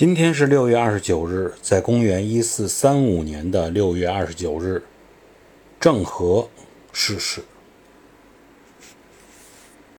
[0.00, 4.82] 今天是六月二十九日在公元一四三五年的六月二十九日
[5.78, 6.48] 郑和
[6.90, 7.42] 逝世。